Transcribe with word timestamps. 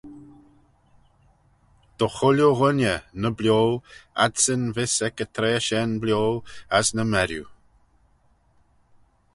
Dy 1.97 2.07
chooilley 2.15 2.49
ghooinney, 2.59 2.95
ny 3.21 3.29
bio, 3.37 3.59
adsyn 4.25 4.63
vees 4.75 4.95
ec 5.09 5.15
y 5.25 5.27
traa 5.35 5.59
shen 5.67 5.89
bio, 6.03 6.21
as 6.77 6.87
ny 6.95 7.03
merriu. 7.13 7.45